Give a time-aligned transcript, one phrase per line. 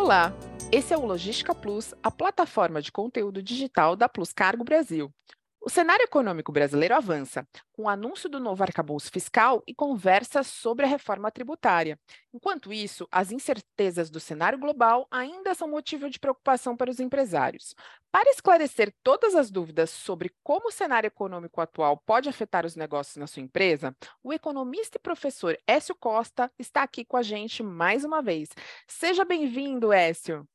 [0.00, 0.32] Olá,
[0.70, 5.12] esse é o Logística Plus, a plataforma de conteúdo digital da Plus Cargo Brasil.
[5.60, 10.84] O cenário econômico brasileiro avança, com o anúncio do novo arcabouço fiscal e conversas sobre
[10.86, 11.98] a reforma tributária.
[12.32, 17.74] Enquanto isso, as incertezas do cenário global ainda são motivo de preocupação para os empresários.
[18.10, 23.16] Para esclarecer todas as dúvidas sobre como o cenário econômico atual pode afetar os negócios
[23.16, 28.04] na sua empresa, o economista e professor Écio Costa está aqui com a gente mais
[28.04, 28.48] uma vez.
[28.86, 30.48] Seja bem-vindo, Écio.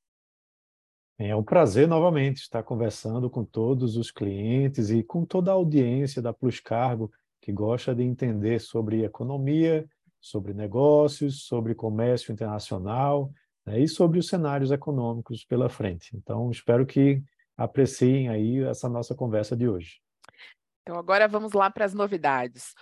[1.17, 6.21] É um prazer novamente estar conversando com todos os clientes e com toda a audiência
[6.21, 9.87] da Plus Cargo que gosta de entender sobre economia,
[10.19, 13.31] sobre negócios, sobre comércio internacional
[13.65, 16.15] né, e sobre os cenários econômicos pela frente.
[16.15, 17.21] Então, espero que
[17.57, 20.01] apreciem aí essa nossa conversa de hoje.
[20.81, 22.73] Então, agora vamos lá para as novidades.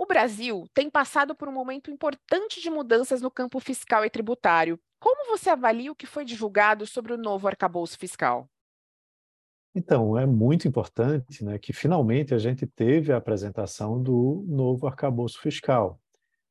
[0.00, 4.78] O Brasil tem passado por um momento importante de mudanças no campo fiscal e tributário.
[5.00, 8.48] Como você avalia o que foi divulgado sobre o novo arcabouço fiscal?
[9.74, 15.40] Então, é muito importante né, que finalmente a gente teve a apresentação do novo arcabouço
[15.40, 16.00] fiscal.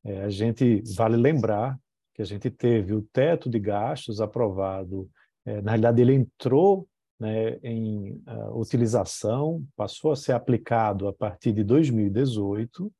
[0.03, 1.79] É, a gente vale lembrar
[2.13, 5.09] que a gente teve o teto de gastos aprovado,
[5.45, 6.85] é, na realidade ele entrou
[7.17, 12.91] né, em uh, utilização, passou a ser aplicado a partir de 2018,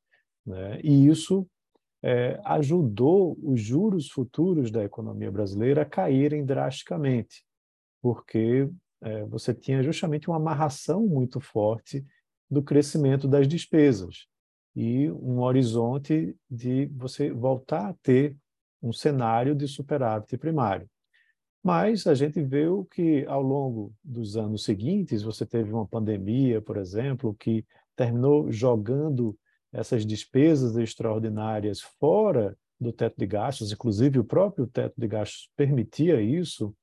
[0.48, 0.80] né?
[0.82, 1.46] E isso
[2.02, 7.44] é, ajudou os juros futuros da economia brasileira a caírem drasticamente,
[8.00, 8.68] porque
[9.00, 12.04] é, você tinha justamente uma amarração muito forte
[12.50, 14.26] do crescimento das despesas
[14.74, 18.36] e um horizonte de você voltar a ter
[18.82, 20.88] um cenário de superávit primário.
[21.62, 26.76] Mas a gente viu que ao longo dos anos seguintes, você teve uma pandemia, por
[26.76, 29.36] exemplo, que terminou jogando
[29.72, 36.20] essas despesas extraordinárias fora do teto de gastos, inclusive o próprio teto de gastos permitia
[36.20, 36.74] isso,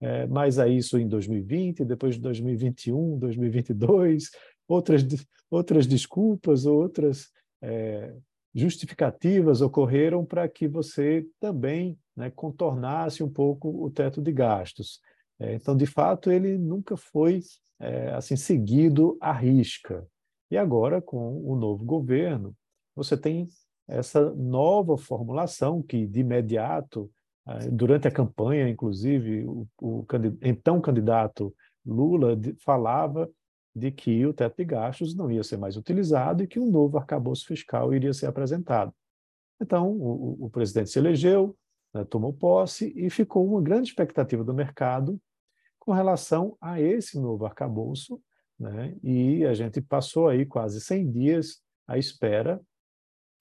[0.00, 4.30] é, mas a isso em 2020, depois de 2021, 2022,
[4.66, 5.04] outras,
[5.50, 7.28] outras desculpas, outras
[7.62, 8.14] é,
[8.54, 15.00] justificativas ocorreram para que você também né, contornasse um pouco o teto de gastos.
[15.38, 17.40] É, então, de fato, ele nunca foi
[17.78, 20.06] é, assim seguido à risca.
[20.50, 22.54] E agora, com o novo governo,
[22.94, 23.48] você tem
[23.86, 27.10] essa nova formulação que, de imediato,
[27.46, 30.06] eh, durante a campanha, inclusive, o, o
[30.42, 33.30] então candidato Lula falava
[33.74, 36.98] de que o teto de gastos não ia ser mais utilizado e que um novo
[36.98, 38.92] arcabouço fiscal iria ser apresentado.
[39.60, 41.56] Então, o, o presidente se elegeu,
[41.94, 45.20] né, tomou posse e ficou uma grande expectativa do mercado
[45.78, 48.20] com relação a esse novo arcabouço,
[48.60, 48.94] né?
[49.02, 52.60] e a gente passou aí quase 100 dias à espera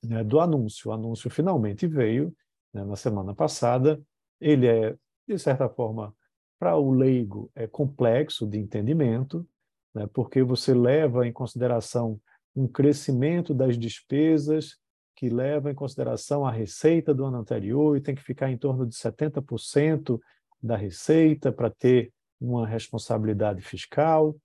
[0.02, 0.90] né, do anúncio.
[0.90, 2.34] O anúncio finalmente veio
[2.74, 4.02] né, na semana passada.
[4.40, 4.96] Ele é,
[5.28, 6.16] de certa forma,
[6.58, 9.46] para o leigo, é complexo de entendimento,
[9.94, 12.20] né, porque você leva em consideração
[12.56, 14.78] um crescimento das despesas
[15.16, 18.88] que leva em consideração a receita do ano anterior e tem que ficar em torno
[18.88, 20.18] de 70%
[20.62, 24.36] da receita para ter uma responsabilidade fiscal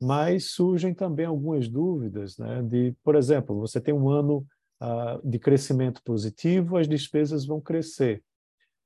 [0.00, 2.62] mas surgem também algumas dúvidas, né?
[2.62, 4.46] De, por exemplo, você tem um ano
[4.80, 8.22] uh, de crescimento positivo, as despesas vão crescer,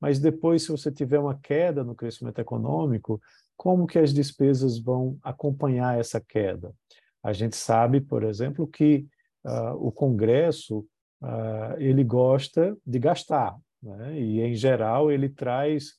[0.00, 3.22] mas depois, se você tiver uma queda no crescimento econômico,
[3.56, 6.74] como que as despesas vão acompanhar essa queda?
[7.22, 9.06] A gente sabe, por exemplo, que
[9.44, 10.80] uh, o Congresso
[11.22, 14.18] uh, ele gosta de gastar, né?
[14.18, 15.92] e em geral ele traz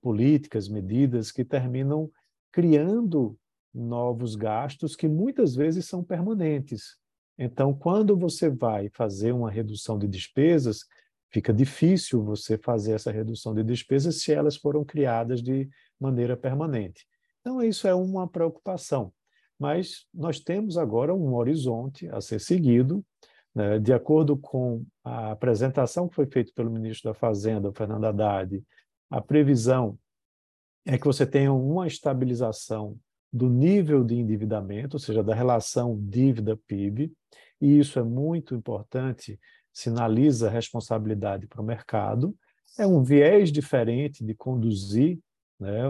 [0.00, 2.10] políticas, medidas que terminam
[2.50, 3.36] criando
[3.74, 6.96] novos gastos que muitas vezes são permanentes.
[7.38, 10.84] Então, quando você vai fazer uma redução de despesas,
[11.30, 15.68] fica difícil você fazer essa redução de despesas se elas foram criadas de
[16.00, 17.06] maneira permanente.
[17.40, 19.12] Então, isso é uma preocupação.
[19.58, 23.04] Mas nós temos agora um horizonte a ser seguido,
[23.54, 28.62] né, de acordo com a apresentação que foi feita pelo ministro da Fazenda, Fernando Haddad,
[29.10, 29.98] a previsão
[30.86, 32.96] é que você tenha uma estabilização
[33.32, 37.12] do nível de endividamento, ou seja, da relação dívida-PIB,
[37.60, 39.38] e isso é muito importante,
[39.72, 42.34] sinaliza responsabilidade para o mercado.
[42.78, 45.18] É um viés diferente de conduzir
[45.58, 45.82] né,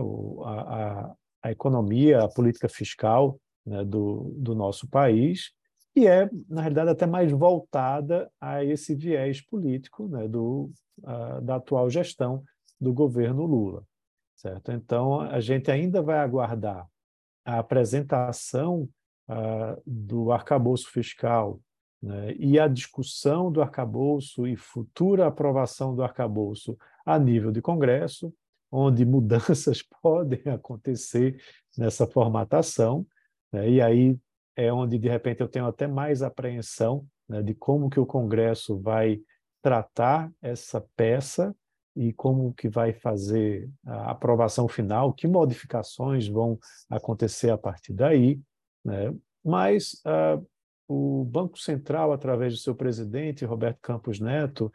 [0.45, 5.53] a, a, a, economia, a política fiscal né, do, do nosso país,
[5.95, 10.71] e é, na realidade, até mais voltada a esse viés político né, do,
[11.05, 12.43] a, da atual gestão
[12.81, 13.85] do governo Lula.
[14.37, 14.71] Certo?
[14.71, 16.87] Então, a gente ainda vai aguardar
[17.49, 18.87] a apresentação
[19.27, 21.59] uh, do arcabouço fiscal
[22.03, 28.35] né, e a discussão do arcabouço e futura aprovação do arcabouço a nível de Congresso,
[28.71, 31.43] onde mudanças podem acontecer
[31.77, 33.07] nessa formatação,
[33.51, 33.71] né?
[33.71, 34.19] e aí
[34.55, 38.79] é onde, de repente, eu tenho até mais apreensão né, de como que o Congresso
[38.79, 39.23] vai
[39.63, 41.57] tratar essa peça
[41.99, 46.57] e como que vai fazer a aprovação final, que modificações vão
[46.89, 48.41] acontecer a partir daí.
[48.85, 49.13] Né?
[49.45, 50.47] Mas uh,
[50.87, 54.73] o Banco Central, através de seu presidente, Roberto Campos Neto,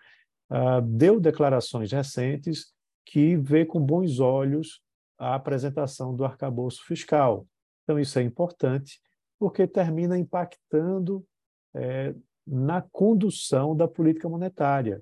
[0.51, 2.73] uh, deu declarações recentes
[3.05, 4.81] que vê com bons olhos
[5.17, 7.47] a apresentação do arcabouço fiscal.
[7.83, 8.99] Então, isso é importante,
[9.39, 11.25] porque termina impactando
[11.73, 12.13] é,
[12.45, 15.01] na condução da política monetária.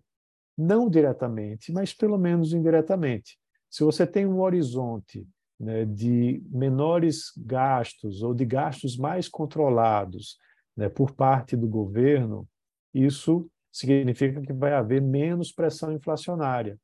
[0.63, 3.35] Não diretamente, mas pelo menos indiretamente.
[3.67, 5.27] Se você tem um horizonte
[5.59, 10.37] né, de menores gastos ou de gastos mais controlados
[10.77, 12.47] né, por parte do governo,
[12.93, 16.77] isso significa que vai haver menos pressão inflacionária.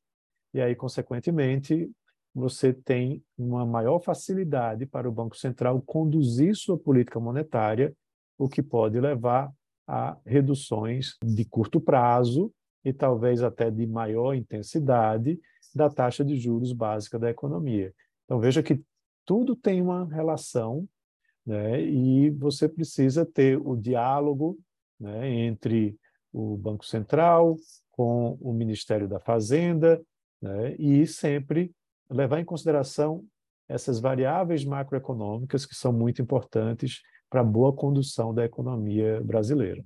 [0.52, 1.88] E aí, consequentemente,
[2.34, 7.94] você tem uma maior facilidade para o Banco Central conduzir sua política monetária,
[8.36, 9.52] o que pode levar
[9.86, 12.52] a reduções de curto prazo
[12.84, 15.38] e talvez até de maior intensidade
[15.74, 17.92] da taxa de juros básica da economia.
[18.24, 18.82] Então, veja que
[19.24, 20.88] tudo tem uma relação
[21.44, 24.58] né, e você precisa ter o diálogo
[24.98, 25.96] né, entre
[26.32, 27.56] o Banco Central
[27.90, 30.00] com o Ministério da Fazenda
[30.40, 31.72] né, e sempre
[32.10, 33.24] levar em consideração
[33.68, 39.84] essas variáveis macroeconômicas que são muito importantes para a boa condução da economia brasileira.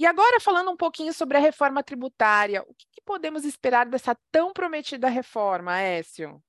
[0.00, 4.16] E agora, falando um pouquinho sobre a reforma tributária, o que, que podemos esperar dessa
[4.32, 6.42] tão prometida reforma, Écio?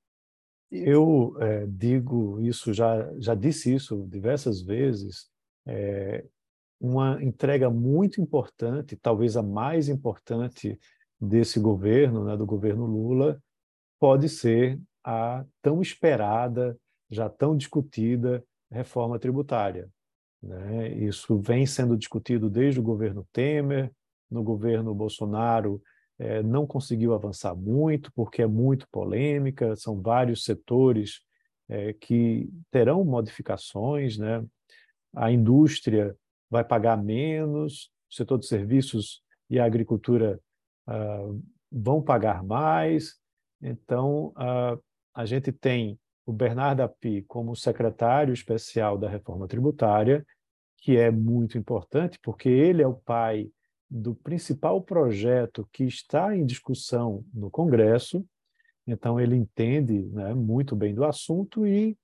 [0.72, 5.30] Eu é, digo isso, já, já disse isso diversas vezes,
[5.68, 6.24] é,
[6.80, 10.80] uma entrega muito importante, talvez a mais importante
[11.20, 13.38] desse governo, né, do governo Lula,
[14.00, 19.90] pode ser a tão esperada, já tão discutida reforma tributária.
[20.42, 20.90] Né?
[20.90, 23.92] Isso vem sendo discutido desde o governo Temer,
[24.30, 25.82] no governo Bolsonaro
[26.18, 31.22] é, não conseguiu avançar muito, porque é muito polêmica, são vários setores
[31.68, 34.46] é, que terão modificações, né?
[35.16, 36.16] a indústria
[36.50, 40.40] vai pagar menos, o setor de serviços e a agricultura
[40.88, 41.30] ah,
[41.72, 43.16] vão pagar mais.
[43.62, 44.78] Então, ah,
[45.14, 46.00] a gente tem
[46.32, 50.26] o Bernardo Api como secretário especial da reforma tributária,
[50.78, 53.52] que é muito importante, porque ele é o pai
[53.90, 58.26] do principal projeto que está em discussão no Congresso,
[58.88, 61.98] então ele entende né, muito bem do assunto e,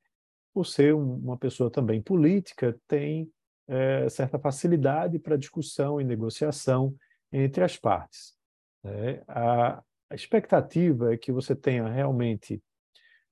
[0.54, 3.32] por ser uma pessoa também política, tem
[3.68, 6.94] é, certa facilidade para discussão e negociação
[7.32, 8.36] entre as partes.
[8.84, 9.24] Né?
[9.28, 9.82] A,
[10.12, 12.62] expectativa é que você tenha realmente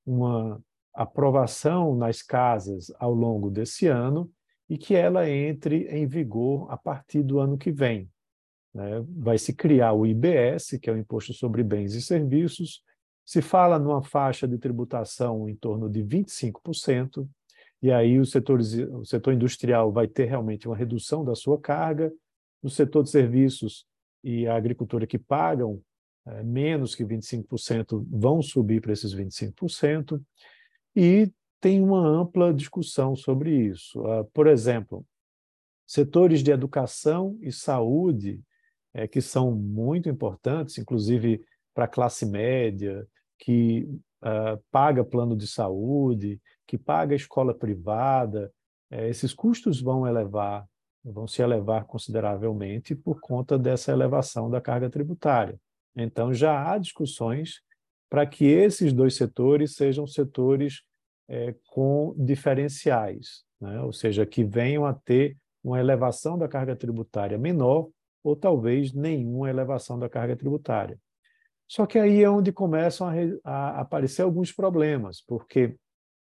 [0.06, 0.62] uma
[0.96, 4.32] aprovação nas casas ao longo desse ano
[4.70, 8.10] e que ela entre em vigor a partir do ano que vem.
[8.74, 9.04] Né?
[9.08, 12.82] Vai se criar o IBS, que é o Imposto sobre Bens e Serviços,
[13.26, 17.28] se fala numa faixa de tributação em torno de 25%,
[17.82, 22.12] e aí o setor, o setor industrial vai ter realmente uma redução da sua carga,
[22.62, 23.86] no setor de serviços
[24.24, 25.82] e a agricultura que pagam
[26.26, 30.20] é, menos que 25% vão subir para esses 25%,
[30.96, 34.02] e tem uma ampla discussão sobre isso.
[34.02, 35.06] Uh, por exemplo,
[35.86, 38.42] setores de educação e saúde,
[38.94, 43.06] é, que são muito importantes, inclusive para a classe média,
[43.38, 43.84] que
[44.22, 48.52] uh, paga plano de saúde, que paga escola privada,
[48.90, 50.66] é, esses custos vão elevar,
[51.04, 55.60] vão se elevar consideravelmente por conta dessa elevação da carga tributária.
[55.96, 57.62] Então, já há discussões
[58.10, 60.84] para que esses dois setores sejam setores
[61.28, 63.82] é, com diferenciais, né?
[63.82, 67.90] ou seja, que venham a ter uma elevação da carga tributária menor
[68.24, 71.00] ou talvez nenhuma elevação da carga tributária.
[71.68, 75.76] Só que aí é onde começam a, a aparecer alguns problemas, porque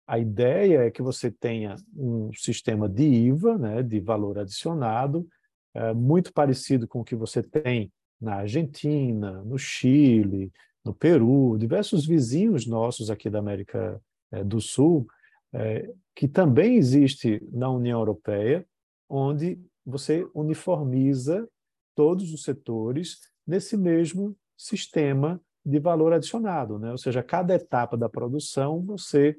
[0.08, 5.28] a ideia é que você tenha um sistema de IVA, né, de valor adicionado,
[5.76, 10.52] é, muito parecido com o que você tem na Argentina, no Chile,
[10.88, 14.02] no Peru, diversos vizinhos nossos aqui da América
[14.32, 15.06] é, do Sul,
[15.54, 18.66] é, que também existe na União Europeia,
[19.10, 21.48] onde você uniformiza
[21.96, 26.92] todos os setores nesse mesmo sistema de valor adicionado, né?
[26.92, 29.38] ou seja, cada etapa da produção você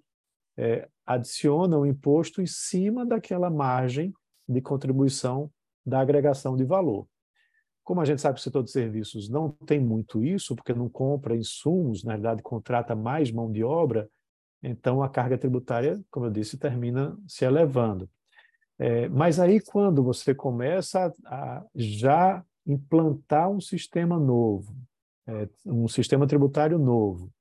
[0.57, 4.13] é, adiciona o um imposto em cima daquela margem
[4.47, 5.51] de contribuição
[5.85, 7.07] da agregação de valor.
[7.89, 11.35] Como a gente sabe o setor de serviços não tem muito isso, porque não compra
[11.35, 14.07] insumos, na verdade contrata mais mão de obra,
[14.63, 18.07] então a carga tributária, como eu disse, termina se elevando.
[18.79, 24.77] É, mas aí quando você começa a, a já implantar um sistema novo,
[25.27, 27.33] é, um sistema tributário novo,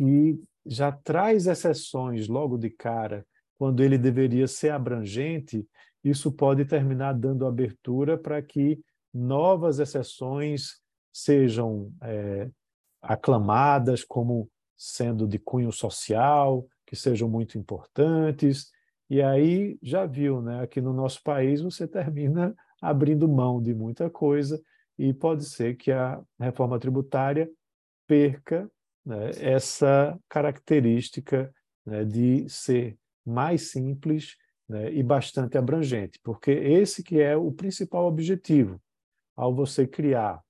[0.00, 3.24] e já traz exceções logo de cara,
[3.56, 5.64] quando ele deveria ser abrangente,
[6.02, 8.80] isso pode terminar dando abertura para que
[9.12, 10.80] novas exceções
[11.12, 12.48] sejam é,
[13.00, 18.70] aclamadas como sendo de cunho social, que sejam muito importantes.
[19.08, 20.62] E aí já viu, né?
[20.62, 24.60] Aqui no nosso país você termina abrindo mão de muita coisa
[24.98, 27.50] e pode ser que a reforma tributária
[28.06, 28.70] perca
[29.04, 31.52] né, essa característica
[31.84, 34.36] né, de ser mais simples
[34.68, 38.80] né, e bastante abrangente, porque esse que é o principal objetivo.
[39.36, 40.42] Ao você criar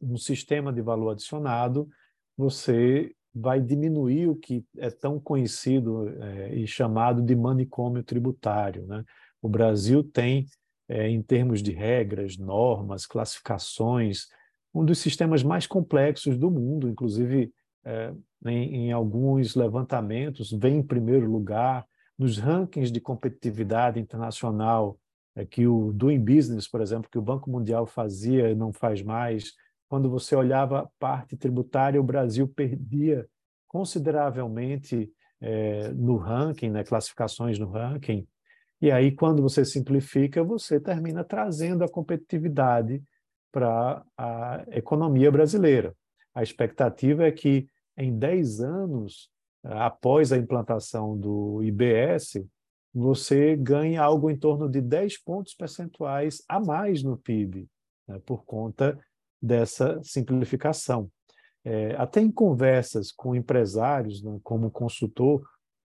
[0.00, 1.88] um sistema de valor adicionado,
[2.36, 8.86] você vai diminuir o que é tão conhecido é, e chamado de manicômio tributário.
[8.86, 9.04] Né?
[9.40, 10.46] O Brasil tem,
[10.88, 14.26] é, em termos de regras, normas, classificações,
[14.74, 17.52] um dos sistemas mais complexos do mundo, inclusive
[17.84, 18.12] é,
[18.46, 21.86] em, em, alguns levantamentos, vem em primeiro lugar
[22.18, 24.98] nos rankings de competitividade internacional
[25.34, 29.02] é, que o Doing Business, por exemplo, que o Banco Mundial fazia e não faz
[29.02, 29.52] mais,
[29.88, 33.26] quando você olhava a parte tributária, o Brasil perdia
[33.66, 35.10] consideravelmente
[35.40, 38.26] é, no ranking, né, classificações no ranking.
[38.80, 43.02] E aí, quando você simplifica, você termina trazendo a competitividade
[43.52, 45.94] para a economia brasileira.
[46.34, 49.28] A expectativa é que em 10 anos,
[49.62, 52.46] após a implantação do IBS,
[52.92, 57.68] você ganhe algo em torno de 10 pontos percentuais a mais no PIB,
[58.06, 58.98] né, por conta
[59.40, 61.10] dessa simplificação.
[61.64, 65.42] É, até em conversas com empresários, né, como consultor,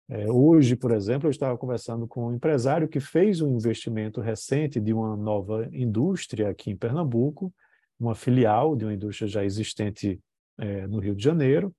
[0.08, 4.80] é, hoje, por exemplo, eu estava conversando com um empresário que fez um investimento recente
[4.80, 7.54] de uma nova indústria aqui em Pernambuco,
[8.00, 10.20] uma filial de uma indústria já existente
[10.60, 11.74] é, no Rio de Janeiro,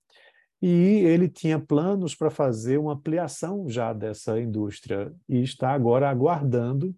[0.60, 0.68] e
[1.04, 6.94] ele tinha planos para fazer uma ampliação já dessa indústria e está agora aguardando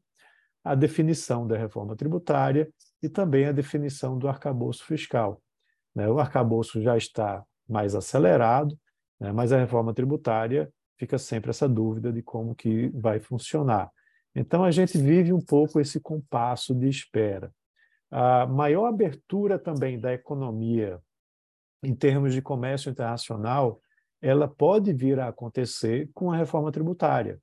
[0.63, 2.71] a definição da reforma tributária
[3.03, 5.43] e também a definição do arcabouço fiscal.
[5.95, 6.09] Né?
[6.09, 8.79] O arcabouço já está mais acelerado,
[9.21, 9.33] né?
[9.33, 13.91] mas a reforma tributária fica sempre essa dúvida de como que vai funcionar.
[14.35, 17.53] Então a gente vive um pouco esse compasso de espera.
[18.11, 21.01] A maior abertura também da economia
[21.83, 23.81] em termos de comércio internacional,
[24.21, 27.41] ela pode vir a acontecer com a reforma tributária,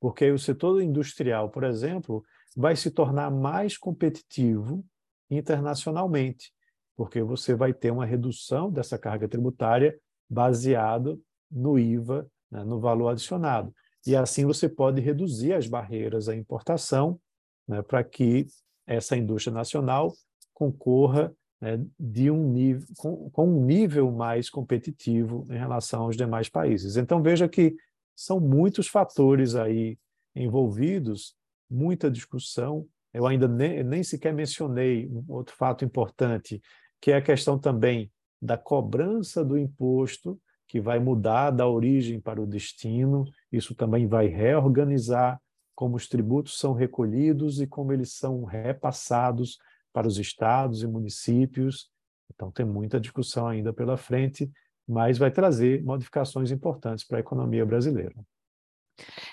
[0.00, 2.24] porque o setor industrial, por exemplo,
[2.56, 4.84] vai se tornar mais competitivo
[5.30, 6.52] internacionalmente,
[6.96, 9.98] porque você vai ter uma redução dessa carga tributária
[10.28, 13.74] baseado no IVA, né, no valor adicionado.
[14.06, 17.18] E assim você pode reduzir as barreiras à importação
[17.66, 18.46] né, para que
[18.86, 20.12] essa indústria nacional
[20.52, 21.34] concorra
[21.64, 26.98] né, de um nível, com, com um nível mais competitivo em relação aos demais países.
[26.98, 27.74] Então, veja que
[28.14, 29.98] são muitos fatores aí
[30.36, 31.34] envolvidos,
[31.70, 32.86] muita discussão.
[33.14, 36.60] Eu ainda nem, nem sequer mencionei um outro fato importante,
[37.00, 42.42] que é a questão também da cobrança do imposto, que vai mudar da origem para
[42.42, 43.24] o destino.
[43.50, 45.40] Isso também vai reorganizar
[45.74, 49.56] como os tributos são recolhidos e como eles são repassados
[49.94, 51.88] para os estados e municípios.
[52.34, 54.50] Então, tem muita discussão ainda pela frente,
[54.86, 58.14] mas vai trazer modificações importantes para a economia brasileira.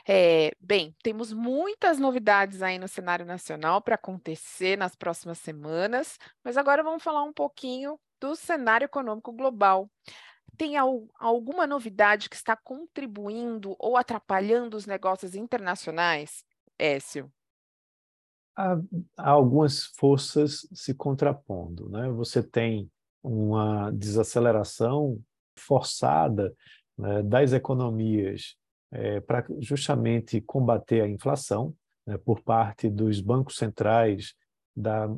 [0.07, 6.57] É, bem, temos muitas novidades aí no cenário nacional para acontecer nas próximas semanas, mas
[6.57, 9.89] agora vamos falar um pouquinho do cenário econômico global.
[10.57, 16.43] Tem alguma novidade que está contribuindo ou atrapalhando os negócios internacionais,
[16.77, 17.31] Écio?
[18.55, 18.79] Há,
[19.17, 21.89] há algumas forças se contrapondo.
[21.89, 22.09] Né?
[22.11, 22.89] Você tem
[23.23, 25.19] uma desaceleração
[25.57, 26.53] forçada
[26.97, 28.55] né, das economias
[28.91, 31.73] é, para justamente combater a inflação
[32.05, 34.33] né, por parte dos bancos centrais
[34.75, 35.09] da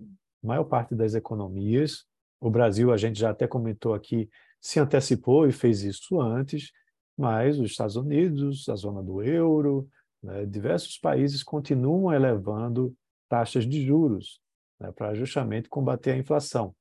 [0.42, 2.06] maior parte das economias.
[2.40, 6.72] O Brasil, a gente já até comentou aqui, se antecipou e fez isso antes,
[7.18, 9.88] mas os Estados Unidos, a zona do euro,
[10.22, 12.94] né, diversos países continuam elevando
[13.30, 14.40] taxas de juros
[14.80, 16.76] né, para justamente combater a inflação.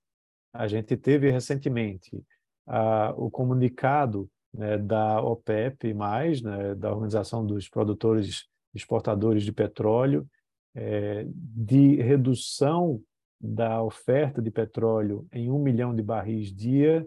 [0.52, 2.22] A gente teve recentemente
[3.16, 5.94] o comunicado né, da OPEP+,
[6.42, 10.26] né, da Organização dos Produtores Exportadores de Petróleo,
[10.74, 13.00] é, de redução
[13.40, 17.06] da oferta de petróleo em um milhão de barris dia,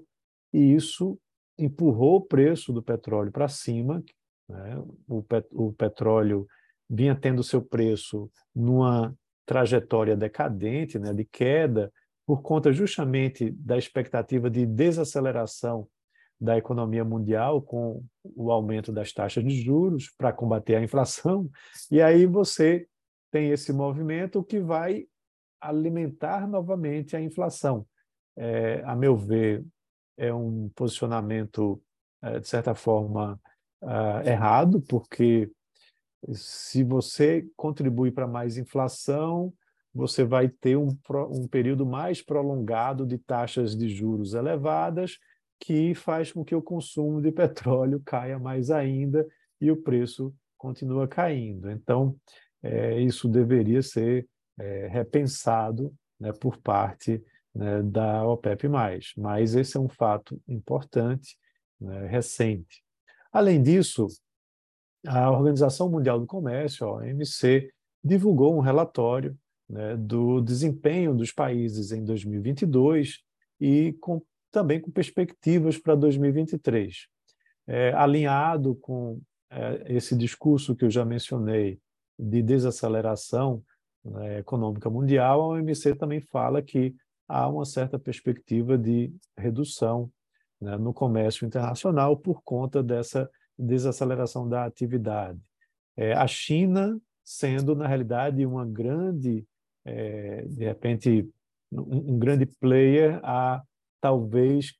[0.54, 1.18] e isso
[1.58, 4.04] empurrou o preço do petróleo para cima.
[4.50, 4.84] Né?
[5.08, 6.46] O, pet o petróleo
[6.90, 11.92] vinha tendo seu preço numa trajetória decadente, né, de queda,
[12.26, 15.88] por conta justamente da expectativa de desaceleração
[16.40, 18.04] da economia mundial com
[18.36, 21.50] o aumento das taxas de juros para combater a inflação.
[21.90, 22.88] E aí você
[23.32, 25.06] tem esse movimento que vai
[25.62, 27.86] alimentar novamente a inflação.
[28.38, 29.66] É, a meu ver,
[30.18, 31.82] é um posicionamento,
[32.22, 33.40] é, de certa forma,
[33.82, 35.50] é, errado, porque
[36.34, 39.54] se você contribui para mais inflação,
[39.94, 40.90] você vai ter um,
[41.32, 45.18] um período mais prolongado de taxas de juros elevadas,
[45.60, 49.26] que faz com que o consumo de petróleo caia mais ainda
[49.62, 51.70] e o preço continua caindo.
[51.72, 52.16] Então,
[52.62, 54.28] é, isso deveria ser
[54.60, 58.68] é, repensado né, por parte né, da OPEP+.
[59.18, 61.38] Mas esse é um fato importante,
[61.80, 62.84] né, recente.
[63.32, 64.08] Além disso,
[65.08, 67.72] a Organização Mundial do Comércio, a OMC,
[68.04, 69.38] divulgou um relatório
[69.70, 73.20] né, do desempenho dos países em 2022
[73.60, 74.22] e com,
[74.52, 77.08] também com perspectivas para 2023.
[77.68, 79.20] É, alinhado com
[79.50, 81.80] é, esse discurso que eu já mencionei
[82.18, 83.64] de desaceleração
[84.04, 86.96] né, econômica mundial, a OMC também fala que
[87.28, 90.12] há uma certa perspectiva de redução
[90.62, 95.40] né, no comércio internacional por conta dessa desaceleração da atividade.
[95.98, 99.44] É, a China sendo, na realidade, uma grande,
[99.84, 101.28] é, de repente,
[101.72, 103.64] um, um, grande player a
[104.00, 104.76] talvez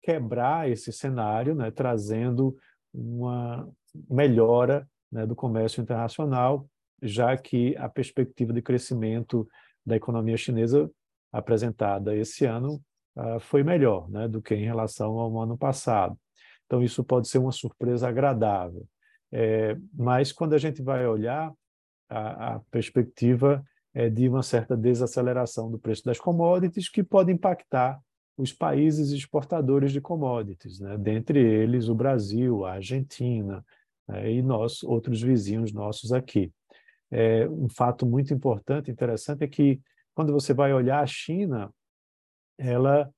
[0.00, 2.56] quebrar esse cenário, né, trazendo
[2.94, 3.68] uma
[4.08, 6.66] melhora né, do comércio internacional,
[7.02, 9.48] já que a perspectiva de crescimento
[9.84, 10.88] da economia chinesa
[11.32, 12.80] apresentada esse ano
[13.16, 16.16] uh, foi melhor né, do que em relação ao ano passado.
[16.70, 18.86] Então, isso pode ser uma surpresa agradável.
[19.32, 21.52] É, mas, quando a gente vai olhar,
[22.08, 23.60] a, a perspectiva
[23.92, 28.00] é de uma certa desaceleração do preço das commodities, que pode impactar
[28.36, 30.96] os países exportadores de commodities, né?
[30.96, 33.64] dentre eles o Brasil, a Argentina
[34.06, 34.32] né?
[34.32, 36.52] e nós, outros vizinhos nossos aqui.
[37.10, 39.80] É, um fato muito importante, interessante, é que
[40.14, 41.74] quando você vai olhar a China,
[42.56, 43.12] ela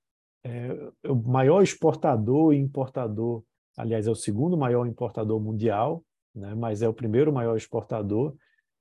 [0.44, 3.42] é o maior exportador e importador,
[3.76, 6.54] aliás, é o segundo maior importador mundial, né?
[6.54, 8.34] mas é o primeiro maior exportador,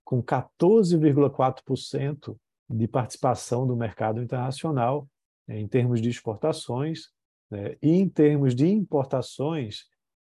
[0.04, 2.36] com 14,4%
[2.69, 5.08] de participação no mercado internacional
[5.47, 5.60] né?
[5.60, 7.10] em termos de exportações,
[7.50, 7.76] né?
[7.82, 9.86] e em termos de importações,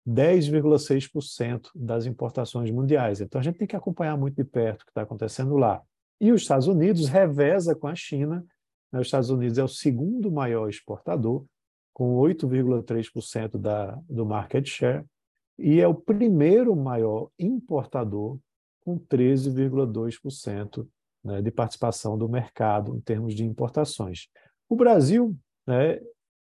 [0.07, 3.21] 10,6% das importações mundiais.
[3.21, 5.81] Então a gente tem que acompanhar muito de perto o que está acontecendo lá.
[6.19, 8.45] E os Estados Unidos reveza com a China.
[8.99, 11.45] Os Estados Unidos é o segundo maior exportador,
[11.93, 15.05] com 8,3% da, do market share,
[15.57, 18.39] e é o primeiro maior importador,
[18.81, 20.87] com 13,2%
[21.23, 24.27] né, de participação do mercado em termos de importações.
[24.67, 25.99] O Brasil, né,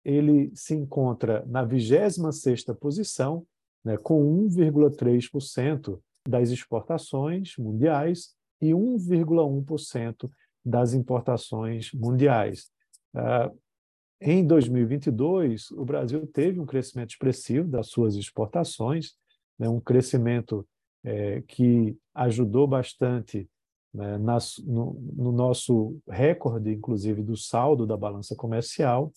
[0.04, 3.46] ele se encontra na 26ª posição,
[3.84, 10.30] né, com 1,3% das exportações mundiais e 1,1%
[10.66, 12.70] das importações mundiais.
[13.14, 13.50] Ah,
[14.20, 19.12] em 2022, o Brasil teve um crescimento expressivo das suas exportações,
[19.58, 20.66] né, um crescimento
[21.04, 23.48] é, que ajudou bastante
[23.94, 29.12] né, nas, no, no, nosso recorde, inclusive, do saldo da balança comercial,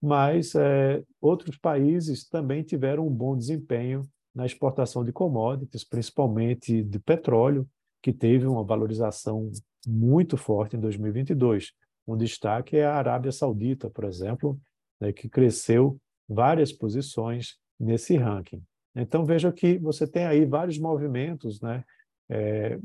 [0.00, 4.02] mas é, outros países também tiveram um bom desempenho
[4.34, 7.68] na exportação de commodities, principalmente de petróleo,
[8.02, 9.50] que teve uma valorização
[9.86, 11.72] muito forte em 2022.
[12.06, 14.60] Um destaque é a Arábia Saudita, por exemplo,
[15.00, 18.62] né, que cresceu várias posições nesse ranking.
[18.94, 21.84] Então, veja que você tem aí vários movimentos né,
[22.28, 22.78] é,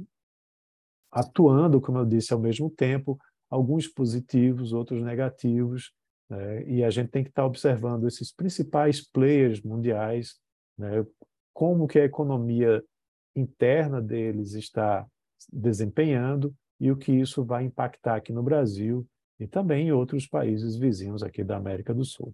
[1.12, 5.92] atuando, como eu disse, ao mesmo tempo, alguns positivos, outros negativos,
[6.30, 10.36] né, e a gente tem que estar observando esses principais players mundiais,
[10.78, 11.06] né,
[11.54, 12.84] como que a economia
[13.36, 15.06] interna deles está
[15.52, 19.08] desempenhando e o que isso vai impactar aqui no Brasil
[19.40, 22.34] e também em outros países vizinhos aqui da América do Sul.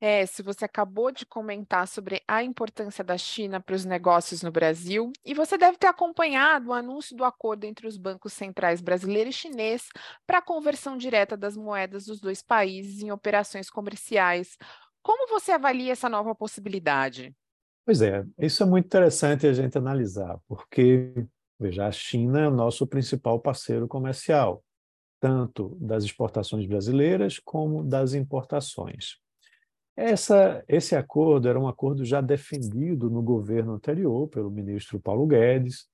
[0.00, 4.50] É, se você acabou de comentar sobre a importância da China para os negócios no
[4.50, 9.30] Brasil, e você deve ter acompanhado o anúncio do acordo entre os bancos centrais brasileiro
[9.30, 9.88] e chinês
[10.26, 14.58] para a conversão direta das moedas dos dois países em operações comerciais.
[15.00, 17.34] Como você avalia essa nova possibilidade?
[17.86, 21.26] Pois é, isso é muito interessante a gente analisar, porque,
[21.58, 24.62] veja, a China é o nosso principal parceiro comercial.
[25.20, 29.16] tanto das exportações brasileiras como das importações.
[29.96, 35.86] Essa, esse acordo era um acordo já defendido no governo anterior pelo ministro Paulo Guedes,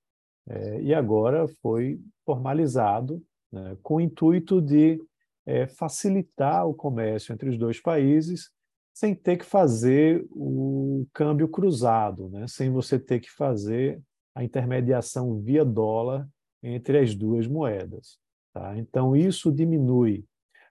[0.48, 5.00] é, e agora foi formalizado né, com o intuito de
[5.46, 8.50] é, facilitar o comércio entre os dois países,
[8.92, 14.00] sem ter que fazer o câmbio cruzado, né, sem você ter que fazer
[14.40, 16.26] a intermediação via dólar
[16.62, 18.18] entre as duas moedas.
[18.54, 18.76] Tá?
[18.78, 20.24] Então, isso diminui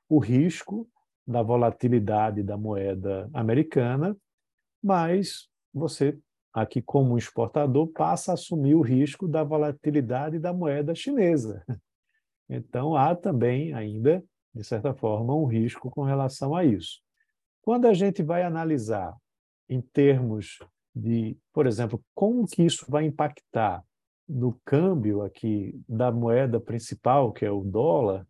[0.10, 0.90] o risco
[1.26, 4.18] da volatilidade da moeda americana,
[4.84, 6.18] mas você,
[6.52, 11.64] aqui como exportador, passa a assumir o risco da volatilidade da moeda chinesa.
[12.52, 14.24] Então, há também ainda,
[14.56, 17.00] de certa forma, um risco com relação a isso.
[17.62, 19.16] Quando a gente vai analisar
[19.70, 20.58] em termos
[20.96, 23.84] de, por exemplo, como que isso vai impactar
[24.28, 28.28] no câmbio aqui da moeda principal, que é o dólar,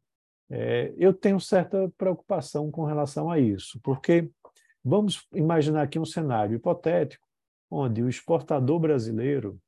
[0.49, 4.29] é, eu tenho certa preocupação com relação a isso, porque
[4.83, 7.27] vamos imaginar aqui um cenário hipotético
[7.69, 9.59] onde o exportador brasileiro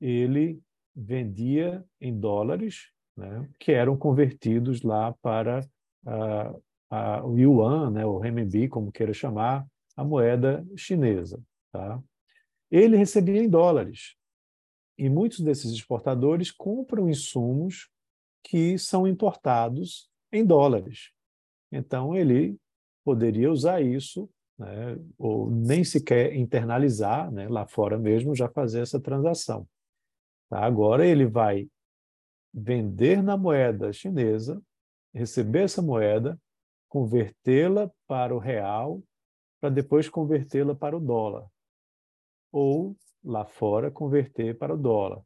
[0.00, 0.58] ele
[0.94, 5.60] vendia em dólares, né, que eram convertidos lá para
[6.06, 6.54] a,
[6.90, 11.42] a, o yuan, né, o renminbi, como queira chamar, a moeda chinesa.
[11.70, 12.02] Tá?
[12.72, 14.16] Ele recebia em dólares.
[14.96, 17.90] E muitos desses exportadores compram insumos
[18.42, 21.12] que são importados em dólares.
[21.70, 22.56] Então, ele
[23.04, 28.98] poderia usar isso, né, ou nem sequer internalizar, né, lá fora mesmo, já fazer essa
[28.98, 29.68] transação.
[30.48, 30.64] Tá?
[30.64, 31.68] Agora, ele vai
[32.54, 34.62] vender na moeda chinesa,
[35.14, 36.40] receber essa moeda,
[36.88, 39.02] convertê-la para o real,
[39.60, 41.51] para depois convertê-la para o dólar.
[42.52, 45.22] Ou lá fora converter para o dólar.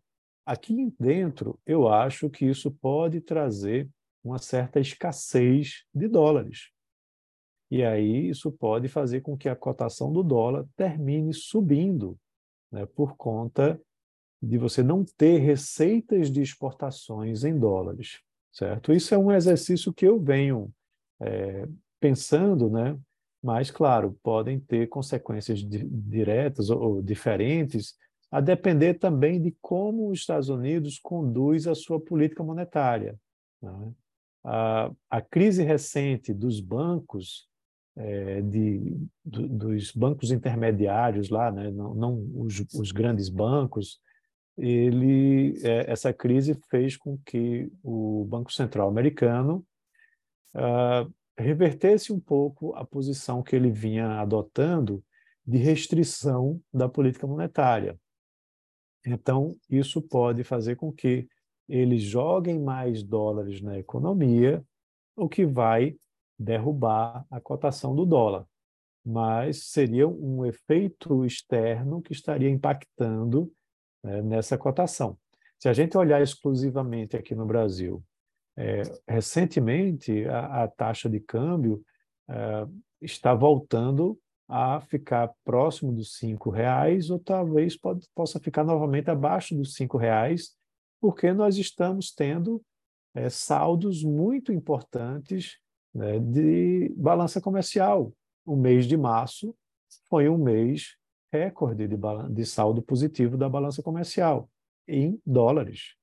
[0.46, 3.90] Aqui dentro, eu acho que isso pode trazer
[4.22, 6.70] uma certa escassez de dólares.
[7.70, 12.16] E aí isso pode fazer com que a cotação do dólar termine subindo,
[12.70, 13.80] né, por conta
[14.40, 18.20] de você não ter receitas de exportações em dólares,
[18.52, 18.92] certo?
[18.92, 20.72] Isso é um exercício que eu venho
[21.20, 21.66] é,
[21.98, 22.96] pensando, né,
[23.46, 27.94] mas, claro, podem ter consequências diretas ou diferentes,
[28.28, 33.16] a depender também de como os Estados Unidos conduz a sua política monetária.
[33.62, 33.92] Né?
[34.44, 37.48] A, a, crise recente dos bancos,
[37.96, 41.70] é, de, do, dos bancos intermediários lá, né?
[41.70, 44.00] não, não os, os, grandes bancos,
[44.58, 49.64] ele, é, essa crise fez com que o Banco Central americano
[50.52, 55.04] uh, revertesse um pouco a posição que ele vinha adotando
[55.46, 57.98] de restrição da política monetária.
[59.06, 61.28] Então, isso pode fazer com que
[61.68, 64.64] eles joguem mais dólares na economia,
[65.14, 65.96] o que vai
[66.38, 68.46] derrubar a cotação do dólar.
[69.04, 73.52] Mas seria um efeito externo que estaria impactando
[74.02, 75.16] né, nessa cotação.
[75.58, 78.02] Se a gente olhar exclusivamente aqui no Brasil,
[78.56, 81.84] é, recentemente, a, a, taxa de câmbio
[82.28, 82.66] é,
[83.02, 89.54] está voltando a ficar próximo dos cinco reais ou talvez pode, possa ficar novamente abaixo
[89.54, 90.56] dos cinco reais,
[91.00, 92.62] porque nós estamos tendo
[93.14, 95.58] é, saldos muito importantes
[95.94, 98.12] né, de balança comercial.
[98.44, 99.54] O mês de março
[100.08, 100.96] foi um mês
[101.32, 101.96] recorde de,
[102.30, 104.48] de saldo positivo da balança comercial
[104.88, 105.96] em dólares,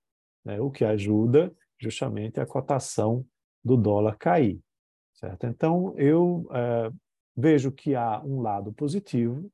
[0.43, 3.25] né, o que ajuda justamente a cotação
[3.63, 4.59] do dólar cair.
[5.13, 5.45] Certo?
[5.45, 6.91] Então, eu é,
[7.35, 9.49] vejo que há um lado positivo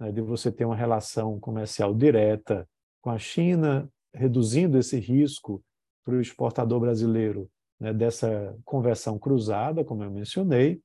[0.00, 2.68] né, de você ter uma relação comercial direta
[3.00, 5.62] com a China, reduzindo esse risco
[6.04, 10.80] para o exportador brasileiro né, dessa conversão cruzada, como eu mencionei,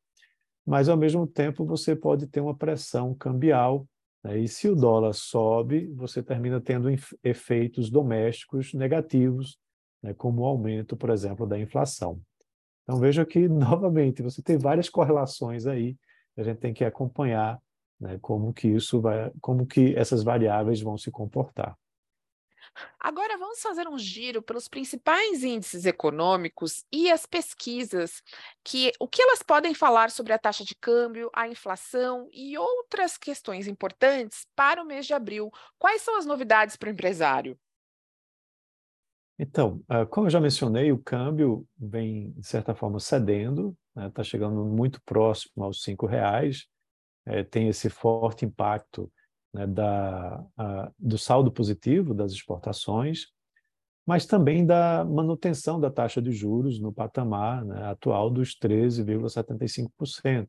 [0.66, 3.88] mas, ao mesmo tempo, você pode ter uma pressão cambial,
[4.22, 6.90] né, e se o dólar sobe, você termina tendo
[7.24, 9.58] efeitos domésticos negativos
[10.08, 12.22] né, como o aumento, por exemplo, da inflação.
[12.84, 15.98] Então veja que, novamente, você tem várias correlações aí,
[16.38, 17.60] a gente tem que acompanhar
[18.00, 21.78] né, como que isso vai, como que essas variáveis vão se comportar.
[23.00, 28.22] Agora vamos fazer um giro pelos principais índices econômicos e as pesquisas
[28.64, 33.18] que o que elas podem falar sobre a taxa de câmbio, a inflação e outras
[33.18, 35.50] questões importantes para o mês de abril.
[35.80, 37.58] Quais são as novidades para o empresário?
[39.40, 44.12] Então, ah, como eu já mencionei, o câmbio vem, de certa forma, cedendo, está né?
[44.14, 46.66] Tá chegando muito próximo aos cinco reais,
[47.26, 49.12] é, tem esse forte impacto
[49.54, 53.28] né, da, a, do saldo positivo das exportações,
[54.06, 60.48] mas também da manutenção da taxa de juros no patamar né, atual dos 13,75%.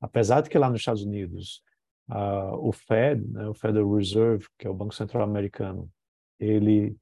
[0.00, 1.62] Apesar de que lá nos Estados Unidos
[2.10, 5.88] uh, o Fed, né, o Federal Reserve, que é o Banco Central Americano,
[6.38, 6.96] ele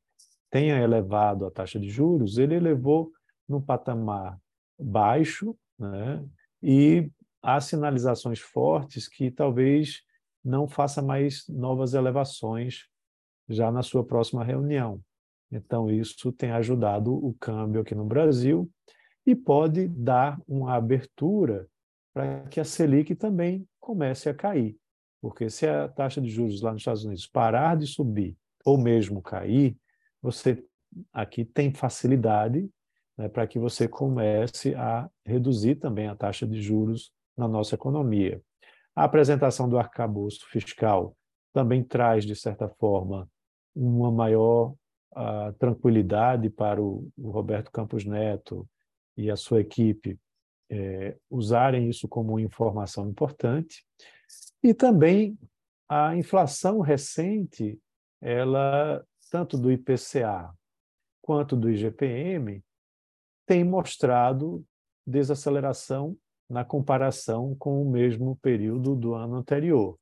[0.50, 3.12] tenha elevado a taxa de juros, ele elevou
[3.48, 4.38] num patamar
[4.78, 6.24] baixo, né,
[6.62, 7.10] e
[7.42, 10.02] há sinalizações fortes que talvez
[10.44, 12.86] não faça mais novas elevações
[13.48, 15.00] já na sua próxima reunião.
[15.50, 18.70] Então, isso tem ajudado o câmbio aqui no Brasil
[19.26, 21.66] e pode dar uma abertura
[22.12, 24.76] para que a Selic também comece a cair.
[25.20, 29.22] Porque se a taxa de juros lá nos Estados Unidos parar de subir ou mesmo
[29.22, 29.76] cair,
[30.22, 30.64] você
[31.12, 32.68] aqui tem facilidade
[33.16, 38.40] né, para que você comece a reduzir também a taxa de juros na nossa economia.
[38.94, 41.16] A apresentação do arcabouço fiscal
[41.52, 43.28] também traz, de certa forma,
[43.74, 44.74] uma maior
[45.12, 48.68] uh, tranquilidade para o, o, Roberto Campos Neto
[49.16, 50.18] e a sua equipe
[50.70, 53.84] é, usarem isso como informação importante.
[54.62, 55.38] E também
[55.88, 57.80] a inflação recente,
[58.20, 60.52] ela tanto do IPCA
[61.22, 62.62] quanto do IGPM,
[63.46, 64.64] tem mostrado
[65.06, 66.16] desaceleração
[66.48, 69.98] na comparação com o mesmo período do ano anterior.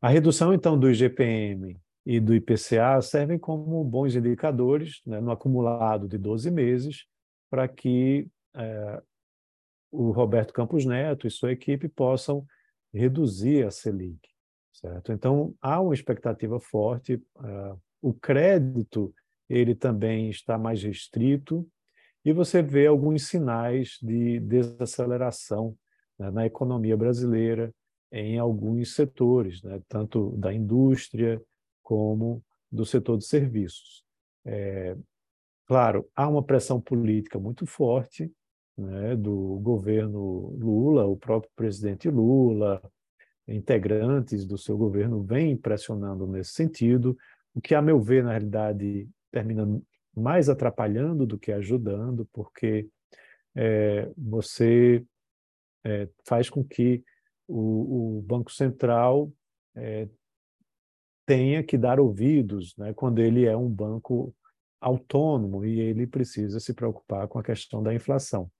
[0.00, 6.08] A redução, então, do IGPM e do IPCA servem como bons indicadores né, no acumulado
[6.08, 7.06] de 12 meses
[7.48, 9.02] para que é,
[9.90, 12.44] o Roberto Campos Neto e sua equipe possam
[12.92, 14.20] reduzir a Selic.
[14.72, 15.12] Certo?
[15.12, 17.14] Então, há uma expectativa forte.
[17.36, 19.14] Uh, o crédito
[19.48, 21.66] ele também está mais restrito
[22.24, 25.76] e você vê alguns sinais de desaceleração
[26.18, 27.72] né, na economia brasileira
[28.10, 31.40] em alguns setores, né, tanto da indústria
[31.82, 34.04] como do setor de serviços.
[34.44, 34.96] É,
[35.66, 38.30] claro, há uma pressão política muito forte
[38.76, 42.82] né, do governo Lula, o próprio presidente Lula,
[43.46, 47.16] integrantes do seu governo vêm pressionando nesse sentido,
[47.54, 49.66] o que, a meu ver, na realidade, termina
[50.14, 52.88] mais atrapalhando do que ajudando, porque
[53.54, 55.04] é, você
[55.84, 57.02] é, faz com que
[57.46, 59.32] o, o Banco Central
[59.74, 60.08] é,
[61.26, 64.34] tenha que dar ouvidos né, quando ele é um banco
[64.80, 68.50] autônomo e ele precisa se preocupar com a questão da inflação.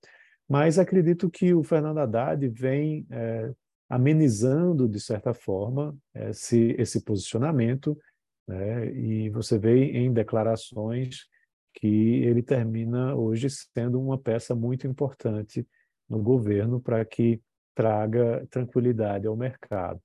[0.49, 3.53] Mas acredito que o Fernando Haddad vem é,
[3.89, 7.99] amenizando, de certa forma, esse, esse posicionamento,
[8.47, 11.27] né, e você vê em declarações
[11.75, 15.67] que ele termina hoje sendo uma peça muito importante
[16.09, 17.41] no governo para que
[17.75, 20.01] traga tranquilidade ao mercado.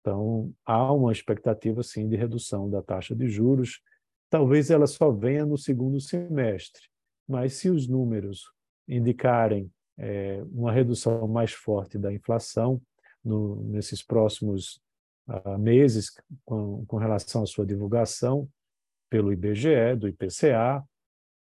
[0.00, 3.80] Então, há uma expectativa, sim, de redução da taxa de juros.
[4.28, 6.82] Talvez ela só venha no segundo semestre,
[7.28, 8.50] mas se os números
[8.88, 12.80] indicarem é, uma redução mais forte da inflação
[13.22, 14.81] no, nesses próximos
[15.28, 16.10] uh, meses,
[16.44, 18.48] com, com relação à sua divulgação
[19.10, 20.82] pelo IBGE, do IPCA,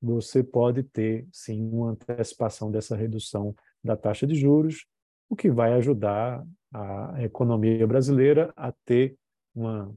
[0.02, 3.54] você pode ter, sim, uma antecipação dessa redução
[3.84, 4.86] da taxa de juros,
[5.30, 9.16] o que vai ajudar a economia brasileira a ter
[9.54, 9.94] uma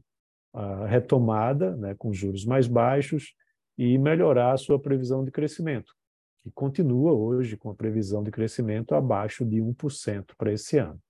[0.52, 3.34] a retomada né, com juros mais baixos
[3.78, 5.94] e melhorar a sua previsão de crescimento,
[6.42, 11.00] que continua hoje com a previsão de crescimento abaixo de 1% para esse ano.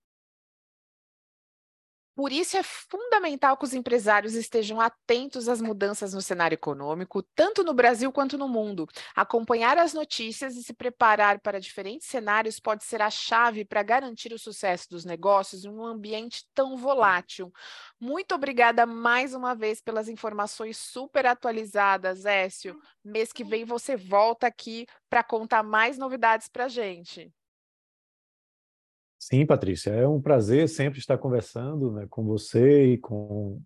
[2.15, 7.63] Por isso é fundamental que os empresários estejam atentos às mudanças no cenário econômico, tanto
[7.63, 8.87] no Brasil quanto no mundo.
[9.15, 14.31] Acompanhar as notícias e se preparar para diferentes cenários pode ser a chave para garantir
[14.31, 17.51] o sucesso dos negócios em um ambiente tão volátil.
[17.99, 22.79] Muito obrigada mais uma vez pelas informações super atualizadas, Écio.
[23.03, 27.33] Mês que vem você volta aqui para contar mais novidades para a gente.
[29.25, 33.61] Sim, Patrícia, é um prazer sempre estar conversando né, com você e com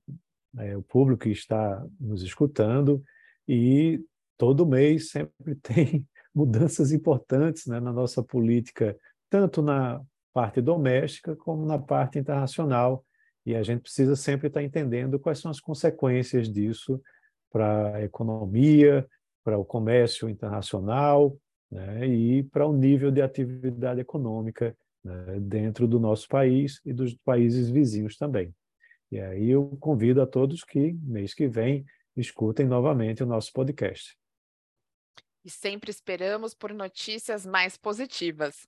[0.56, 3.04] é, o público que está nos escutando.
[3.48, 4.00] E
[4.38, 8.96] todo mês sempre tem mudanças importantes né, na nossa política,
[9.32, 10.00] tanto na
[10.32, 13.04] parte doméstica como na parte internacional.
[13.44, 17.02] E a gente precisa sempre estar entendendo quais são as consequências disso
[17.52, 19.08] para a economia,
[19.44, 21.36] para o comércio internacional
[21.72, 27.16] né, e para o nível de atividade econômica né, dentro do nosso país e dos
[27.16, 28.54] países vizinhos também.
[29.12, 34.18] E aí eu convido a todos que, mês que vem, escutem novamente o nosso podcast.
[35.48, 38.68] e sempre esperamos por notícias mais positivas.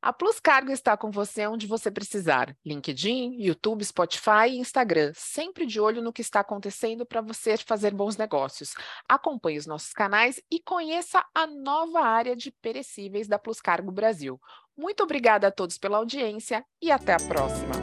[0.00, 5.66] A Plus Cargo está com você onde você precisar: LinkedIn, YouTube, Spotify e Instagram, sempre
[5.66, 8.72] de olho no que está acontecendo para você fazer bons negócios.
[9.08, 14.40] Acompanhe os nossos canais e conheça a nova área de perecíveis da Plus Cargo Brasil.
[14.76, 17.74] Muito obrigada a todos pela audiência e até a próxima.